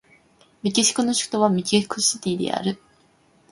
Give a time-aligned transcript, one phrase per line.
[0.63, 2.81] メキシコの首都はメキシコシティである